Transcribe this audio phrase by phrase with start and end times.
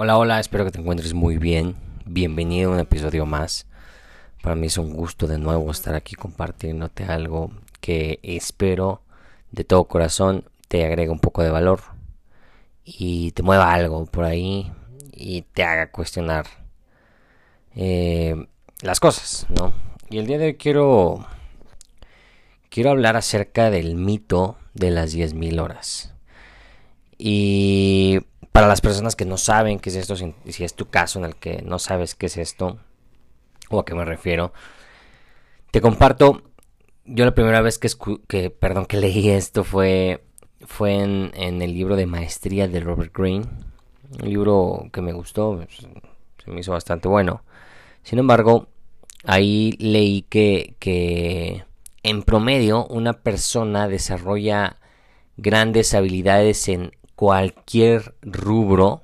[0.00, 1.74] Hola, hola, espero que te encuentres muy bien.
[2.04, 3.66] Bienvenido a un episodio más.
[4.40, 9.02] Para mí es un gusto de nuevo estar aquí compartiéndote algo que espero
[9.50, 11.80] de todo corazón te agregue un poco de valor
[12.84, 14.70] y te mueva algo por ahí
[15.10, 16.46] y te haga cuestionar
[17.74, 18.46] eh,
[18.82, 19.72] las cosas, ¿no?
[20.10, 21.26] Y el día de hoy quiero
[22.70, 26.14] quiero hablar acerca del mito de las 10.000 horas.
[27.18, 28.20] Y
[28.58, 31.36] para las personas que no saben qué es esto, si, es tu caso en el
[31.36, 32.80] que no sabes qué es esto
[33.70, 34.52] o a qué me refiero,
[35.70, 36.42] te comparto.
[37.04, 40.24] Yo la primera vez que, perdón, que leí esto fue,
[40.66, 43.46] fue en, el libro de Maestría de Robert Greene.
[44.20, 45.86] Un libro que me gustó, pues,
[46.44, 47.44] se me hizo bastante bueno.
[48.02, 48.66] Sin embargo,
[49.22, 51.64] ahí leí que, que
[52.02, 54.78] en promedio una persona desarrolla
[55.36, 59.02] grandes habilidades en cualquier rubro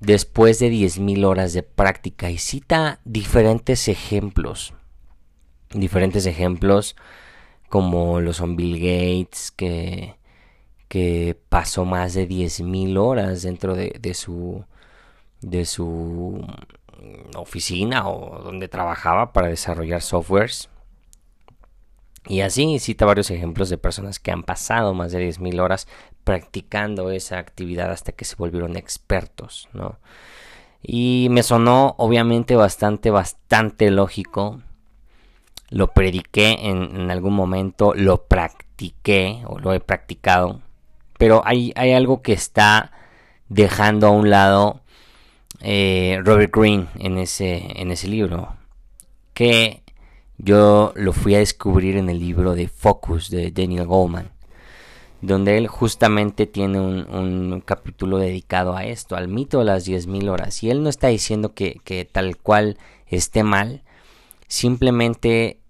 [0.00, 4.74] después de 10.000 horas de práctica y cita diferentes ejemplos.
[5.72, 6.96] Diferentes ejemplos
[7.68, 10.16] como lo son Bill Gates que,
[10.88, 14.64] que pasó más de 10.000 horas dentro de, de, su,
[15.42, 16.44] de su
[17.36, 20.68] oficina o donde trabajaba para desarrollar softwares.
[22.28, 25.88] Y así cita varios ejemplos de personas que han pasado más de 10.000 horas
[26.24, 29.98] practicando esa actividad hasta que se volvieron expertos, ¿no?
[30.82, 34.60] Y me sonó obviamente bastante, bastante lógico.
[35.68, 40.60] Lo prediqué en, algún momento, lo practiqué o lo he practicado.
[41.18, 42.92] Pero hay, hay algo que está
[43.48, 44.80] dejando a un lado
[45.60, 48.56] eh, Robert Greene en ese, en ese libro.
[49.34, 49.82] Que
[50.42, 54.30] yo lo fui a descubrir en el libro de Focus de Daniel Goleman,
[55.20, 60.62] donde él justamente tiene un, capítulo dedicado a esto, al mito de las 10.000 horas.
[60.62, 63.82] Y él no está diciendo que, que tal cual esté mal,
[64.48, 65.60] simplemente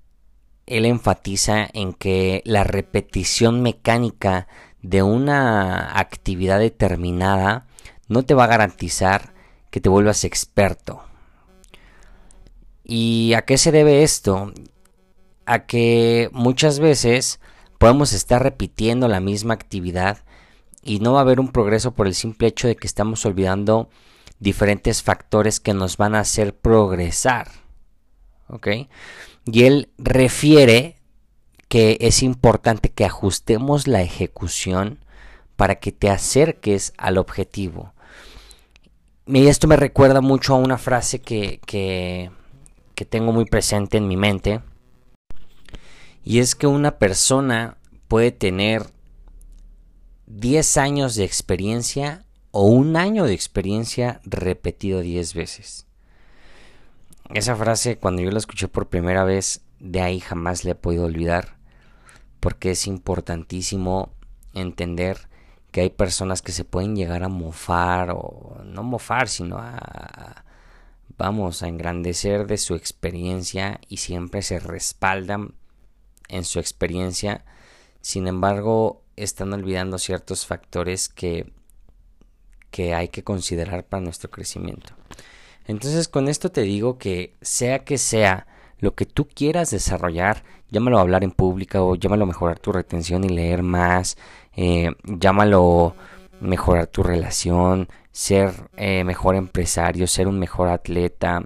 [0.66, 4.46] él enfatiza en que la repetición mecánica
[4.82, 7.66] de una actividad determinada
[8.06, 9.34] no te va a garantizar
[9.70, 11.09] que te vuelvas experto.
[12.92, 14.52] ¿Y a qué se debe esto?
[15.46, 17.38] A que muchas veces
[17.78, 20.18] podemos estar repitiendo la misma actividad
[20.82, 23.90] y no va a haber un progreso por el simple hecho de que estamos olvidando
[24.40, 27.52] diferentes factores que nos van a hacer progresar.
[28.48, 28.66] ¿Ok?
[29.46, 30.96] Y él refiere
[31.68, 34.98] que es importante que ajustemos la ejecución
[35.54, 37.94] para que te acerques al objetivo.
[39.28, 42.32] Y esto me recuerda mucho a una frase que, que
[43.00, 44.60] que tengo muy presente en mi mente.
[46.22, 47.78] Y es que una persona
[48.08, 48.88] puede tener
[50.26, 55.86] 10 años de experiencia o un año de experiencia repetido 10 veces.
[57.32, 61.06] Esa frase cuando yo la escuché por primera vez, de ahí jamás la he podido
[61.06, 61.56] olvidar,
[62.38, 64.12] porque es importantísimo
[64.52, 65.30] entender
[65.70, 70.44] que hay personas que se pueden llegar a mofar, o no mofar, sino a,
[71.20, 75.52] vamos a engrandecer de su experiencia y siempre se respaldan
[76.30, 77.44] en su experiencia.
[78.00, 81.52] Sin embargo, están olvidando ciertos factores que,
[82.70, 84.94] que hay que considerar para nuestro crecimiento.
[85.66, 88.46] Entonces, con esto te digo que sea que sea
[88.78, 93.28] lo que tú quieras desarrollar, llámalo hablar en público o llámalo mejorar tu retención y
[93.28, 94.16] leer más,
[94.56, 95.94] eh, llámalo
[96.40, 101.44] mejorar tu relación, ser eh, mejor empresario, ser un mejor atleta,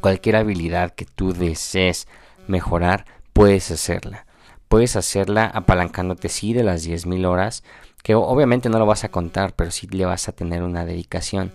[0.00, 2.08] cualquier habilidad que tú desees
[2.46, 4.26] mejorar, puedes hacerla.
[4.68, 7.64] Puedes hacerla apalancándote sí de las 10.000 horas,
[8.02, 11.52] que obviamente no lo vas a contar, pero sí le vas a tener una dedicación.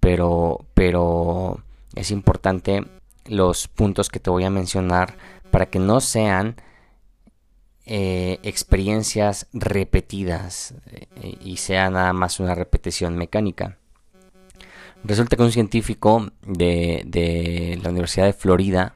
[0.00, 1.60] Pero, pero
[1.94, 2.84] es importante
[3.26, 5.16] los puntos que te voy a mencionar
[5.50, 6.56] para que no sean
[7.90, 13.78] eh, experiencias repetidas eh, y sea nada más una repetición mecánica.
[15.04, 18.94] Resulta que un científico de, la Universidad de Florida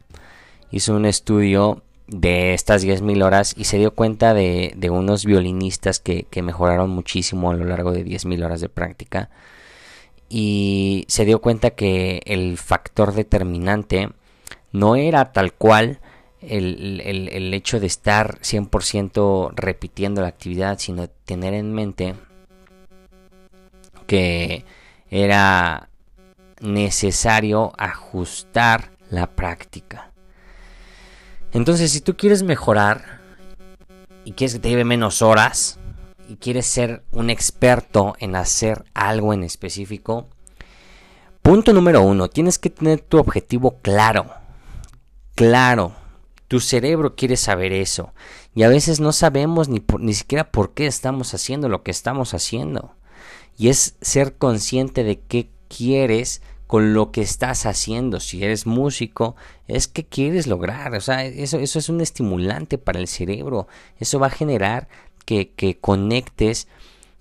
[0.70, 6.26] hizo un estudio de estas 10.000 horas y se dio cuenta de, unos violinistas que,
[6.42, 9.30] mejoraron muchísimo a lo largo de 10.000 horas de práctica
[10.28, 14.10] y se dio cuenta que el factor determinante
[14.70, 16.00] no era tal cual
[16.42, 22.14] el, el hecho de estar 100% repitiendo la actividad, sino tener en mente
[24.06, 24.64] que
[25.10, 25.88] era
[26.60, 30.10] necesario ajustar la práctica.
[31.52, 33.20] Entonces, si tú quieres mejorar
[34.24, 35.78] y quieres que te lleve menos horas
[36.28, 40.28] y quieres ser un experto en hacer algo en específico,
[41.42, 44.26] punto número uno, tienes que tener tu objetivo claro.
[45.34, 46.01] Claro.
[46.52, 48.12] Tu cerebro quiere saber eso.
[48.54, 52.34] Y a veces no sabemos ni, ni siquiera por qué estamos haciendo lo que estamos
[52.34, 52.94] haciendo.
[53.56, 58.20] Y es ser consciente de qué quieres con lo que estás haciendo.
[58.20, 59.34] Si eres músico,
[59.66, 60.94] es que quieres lograr.
[60.94, 63.66] O sea, eso, eso es un estimulante para el cerebro.
[63.98, 64.88] Eso va a generar
[65.24, 66.68] que, conectes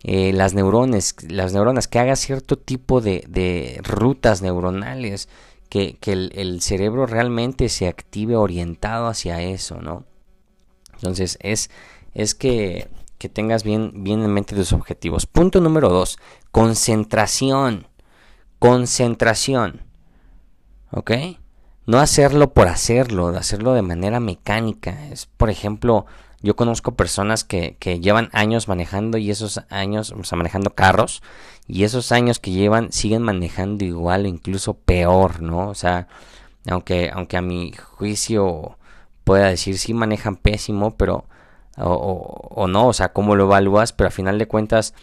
[0.03, 5.29] eh, las neuronas, las neuronas, que hagas cierto tipo de, rutas neuronales,
[5.71, 10.05] que, el, cerebro realmente se active orientado hacia eso, ¿no?
[10.93, 11.71] Entonces, es,
[12.13, 15.25] es que, que tengas bien, bien en mente tus objetivos.
[15.25, 16.19] Punto número dos,
[16.51, 17.87] concentración
[18.61, 19.81] concentración.
[20.91, 21.11] ¿Ok?
[21.87, 25.07] No hacerlo por hacerlo, hacerlo de manera mecánica.
[25.07, 26.05] Es, por ejemplo,
[26.41, 31.21] yo conozco personas que, que, llevan años manejando y esos años, o sea, manejando carros,
[31.67, 35.69] y esos años que llevan siguen manejando igual o incluso peor, ¿no?
[35.69, 36.07] O sea,
[36.69, 38.77] aunque, aunque a mi juicio
[39.23, 41.25] pueda decir sí manejan pésimo, pero,
[41.77, 44.93] o, o, no, o sea, cómo lo evalúas, pero a final de cuentas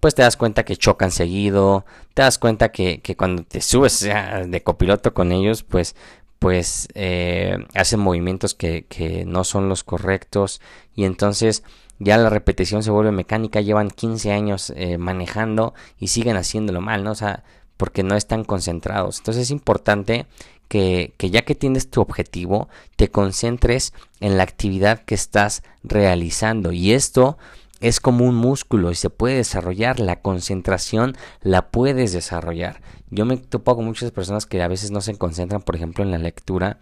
[0.00, 4.62] pues te das cuenta que chocan seguido, te das cuenta que, cuando te subes de
[4.62, 5.96] copiloto con ellos, pues,
[6.38, 10.60] pues eh, hacen movimientos que, no son los correctos
[10.94, 11.64] y entonces
[11.98, 17.02] ya la repetición se vuelve mecánica, llevan 15 años eh, manejando y siguen haciéndolo mal,
[17.02, 17.10] ¿no?
[17.10, 17.42] O sea,
[17.76, 19.18] porque no están concentrados.
[19.18, 20.26] Entonces es importante
[20.68, 26.72] que, que, ya que tienes tu objetivo, te concentres en la actividad que estás realizando.
[26.72, 27.36] Y esto
[27.80, 30.00] es como un músculo y se puede desarrollar.
[30.00, 32.80] La concentración la puedes desarrollar.
[33.10, 36.10] Yo me topo con muchas personas que a veces no se concentran, por ejemplo, en
[36.10, 36.78] la lectura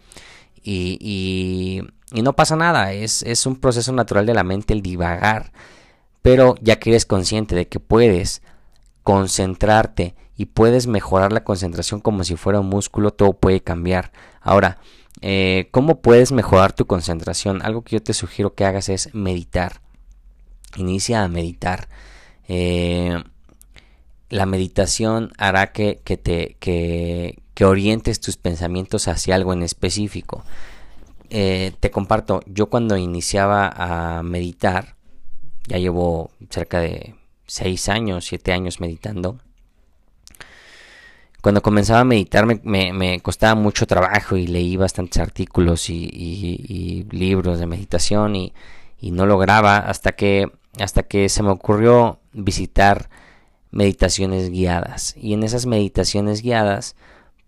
[0.63, 0.99] y,
[2.13, 2.93] y, no pasa nada.
[2.93, 5.53] Es, un proceso natural de la mente el divagar.
[6.23, 8.43] Pero ya que eres consciente de que puedes
[9.05, 14.11] concentrarte y puedes mejorar la concentración como si fuera un músculo, todo puede cambiar.
[14.41, 14.79] Ahora,
[15.21, 17.63] eh, ¿cómo puedes mejorar tu concentración?
[17.63, 19.81] Algo que yo te sugiero que hagas es meditar
[20.77, 21.89] inicia a meditar.
[22.49, 23.23] Eh,
[24.29, 30.45] la meditación hará que, te que, orientes tus pensamientos hacia algo en específico.
[31.31, 34.97] Eh, te comparto, yo cuando iniciaba a meditar,
[35.67, 37.15] ya llevo cerca de
[37.47, 39.39] 6 años, 7 años meditando.
[41.41, 47.67] Cuando comenzaba a meditar me, costaba mucho trabajo y leí bastantes artículos y, libros de
[47.67, 48.53] meditación y,
[49.01, 50.51] y no lograba hasta que
[50.81, 53.09] hasta que se me ocurrió visitar
[53.71, 56.97] meditaciones guiadas y en esas meditaciones guiadas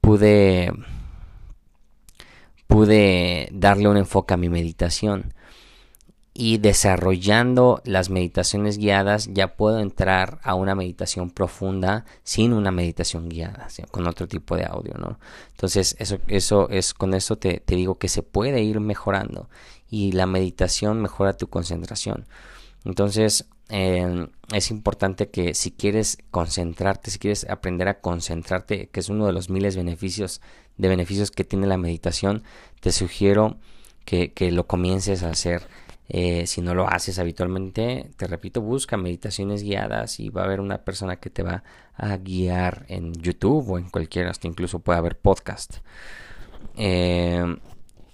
[0.00, 0.72] pude
[2.67, 5.32] pude darle un enfoque a mi meditación
[6.41, 13.29] y desarrollando las meditaciones guiadas ya puedo entrar a una meditación profunda sin una meditación
[13.29, 15.19] guiada, con otro tipo de audio, ¿no?
[15.50, 19.48] Entonces, eso, eso es, con eso te, te digo que se puede ir mejorando
[19.91, 22.24] y la meditación mejora tu concentración.
[22.85, 29.08] Entonces, em, es importante que si quieres concentrarte, si quieres aprender a concentrarte, que es
[29.08, 30.41] uno de los miles beneficios
[30.79, 32.43] de beneficios que tiene la meditación,
[32.81, 33.58] te sugiero
[34.05, 35.67] que, lo comiences a hacer.
[36.08, 40.61] Eh, si no lo haces habitualmente, te repito, busca meditaciones guiadas y va a haber
[40.61, 44.99] una persona que te va a guiar en YouTube o en cualquiera, hasta incluso puede
[44.99, 45.79] haber podcast.
[46.77, 47.44] Eh,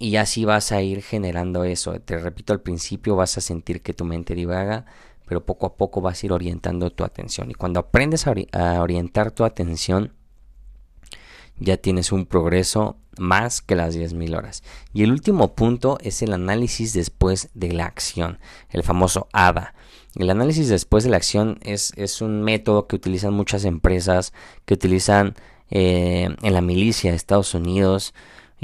[0.05, 1.99] y así vas a ir generando eso.
[1.99, 4.85] Te repito, al principio vas a sentir que tu mente divaga,
[5.25, 7.51] pero poco a poco vas a ir orientando tu atención.
[7.51, 10.13] Y cuando aprendes a, orientar tu atención,
[11.59, 14.63] ya tienes un progreso más que las 10.000 horas.
[14.93, 19.73] Y el último punto es el análisis después de la acción, el famoso ADA.
[20.17, 24.35] El análisis después de la acción es, es un método que utilizan muchas empresas,
[24.67, 25.35] que utilizan
[25.71, 28.13] eh, en la milicia de Estados Unidos,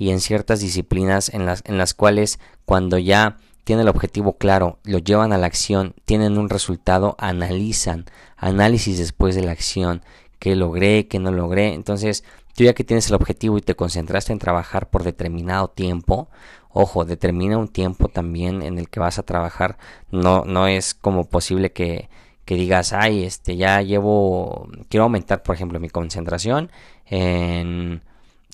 [0.00, 4.78] y en ciertas disciplinas en las, en las cuales cuando ya tienen el objetivo claro,
[4.83, 8.07] lo llevan a la acción, tienen un resultado, analizan,
[8.38, 10.02] análisis después de la acción,
[10.38, 11.75] qué logré, qué no logré.
[11.75, 12.25] Entonces,
[12.57, 16.30] tú ya que tienes el objetivo y te concentraste en trabajar por determinado tiempo,
[16.71, 19.76] ojo, determina un tiempo también en el que vas a trabajar.
[20.11, 22.09] No, no es como posible que,
[22.47, 26.71] que digas, ay, este, ya llevo, quiero aumentar, por ejemplo, mi concentración
[27.04, 28.00] en,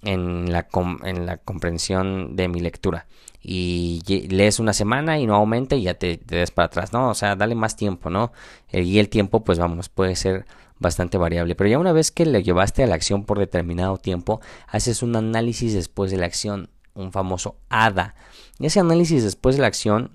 [0.02, 0.68] en, la,
[1.04, 3.06] en la comprensión de mi lectura.
[3.42, 7.10] Y lees una semana y no aumenta y ya te, te des para atrás, ¿no?
[7.10, 8.32] O sea, dale más tiempo, ¿no?
[8.72, 10.46] Y el tiempo, pues vamos, puede ser
[10.78, 11.54] bastante variable.
[11.54, 15.14] Pero ya una vez que le llevaste a la acción por determinado tiempo, haces un
[15.14, 18.16] análisis después de la acción, un famoso ADA.
[18.58, 20.10] Y ese análisis después de la acción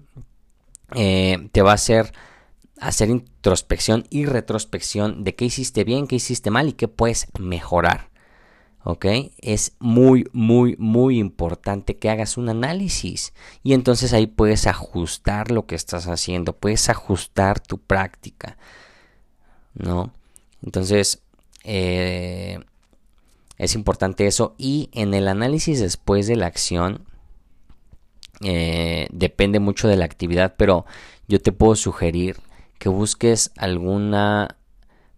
[0.94, 2.12] eh, te va a hacer
[2.82, 8.11] hacer introspección y retrospección de qué hiciste bien, qué hiciste mal y qué puedes mejorar.
[8.84, 9.06] ¿Ok?
[9.38, 13.34] Es muy, muy, muy importante que hagas un análisis
[13.64, 18.58] y entonces ahí puedes ajustar lo que estás haciendo, puedes ajustar tu práctica,
[19.76, 20.12] ¿no?
[20.64, 21.22] Entonces,
[21.64, 22.60] eh,
[23.58, 24.56] es importante eso.
[24.58, 27.06] Y en el análisis después de la acción,
[28.44, 30.86] eh, depende mucho de la actividad, pero
[31.28, 32.38] yo te puedo sugerir
[32.80, 34.58] que busques alguna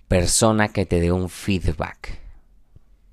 [0.09, 2.22] persona que te dé un feedback.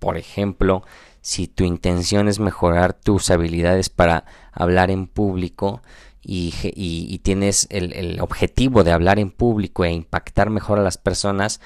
[0.00, 0.82] Por ejemplo,
[1.20, 5.82] si tu intención es mejorar tus habilidades para hablar en público,
[6.22, 11.60] y, tienes el, objetivo de hablar en público e impactar mejor a las personas,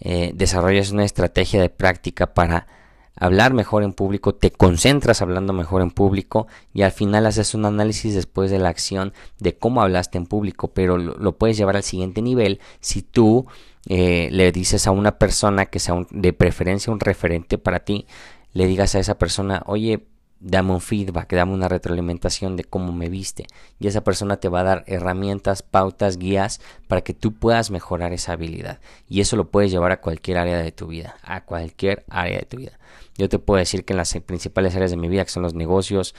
[0.00, 2.66] eh, desarrollas una estrategia de práctica para
[3.14, 7.66] hablar mejor en público, te concentras hablando mejor en público y al final haces un
[7.66, 11.82] análisis después de la acción de cómo hablaste en público, pero lo, puedes llevar al
[11.82, 13.46] siguiente nivel si tú
[13.86, 18.06] eh, le dices a una persona que sea de preferencia un referente para ti,
[18.52, 20.06] le digas a esa persona, oye,
[20.42, 23.46] dame un feedback, dame una retroalimentación de cómo me viste.
[23.78, 28.12] Y esa persona te va a dar herramientas, pautas, guías para que tú puedas mejorar
[28.12, 28.80] esa habilidad.
[29.08, 32.44] Y eso lo puedes llevar a cualquier área de tu vida, a cualquier área de
[32.44, 32.78] tu vida.
[33.16, 35.54] Yo te puedo decir que en las principales áreas de mi vida, que son los
[35.54, 36.14] negocios,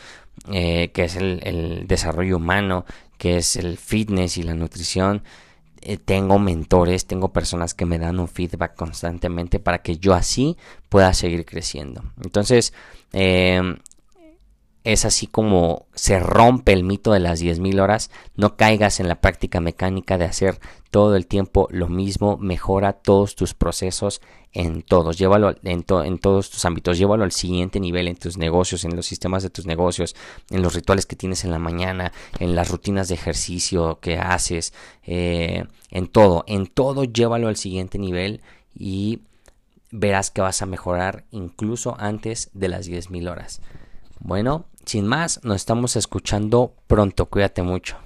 [0.51, 2.86] eh, que es el, desarrollo humano,
[3.17, 5.24] que es el fitness y la nutrición,
[5.85, 10.57] eh, tengo mentores, tengo personas que me dan un feedback constantemente para que yo así
[10.89, 12.03] pueda seguir creciendo.
[12.23, 12.73] Entonces,
[13.11, 13.61] eh,
[14.83, 18.11] es así como se rompe el mito de las 10.000 horas.
[18.35, 20.59] No caigas en la práctica mecánica de hacer
[20.91, 22.37] todo el tiempo lo mismo.
[22.37, 24.21] Mejora todos tus procesos
[24.51, 25.17] en todos.
[25.17, 26.97] Llévalo en, en, todos tus ámbitos.
[26.97, 30.15] Llévalo al siguiente nivel en tus negocios, en los sistemas de tus negocios,
[30.49, 34.73] en los rituales que tienes en la mañana, en las rutinas de ejercicio que haces,
[35.05, 36.43] eh, en todo.
[36.45, 38.41] En todo llévalo al siguiente nivel
[38.75, 39.21] y
[39.91, 43.61] verás que vas a mejorar incluso antes de las 10.000 horas.
[44.19, 47.25] Bueno, sin más, nos estamos escuchando pronto.
[47.25, 48.02] Cuídate mucho.